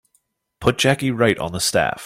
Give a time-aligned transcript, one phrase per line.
[0.59, 1.99] Put Jackie right on the staff.